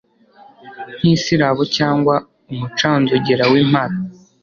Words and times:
nk 0.97 1.05
isirabo 1.15 1.61
cyangwa 1.77 2.15
umucanzogera 2.51 3.43
w 3.51 3.53
impara 3.63 3.95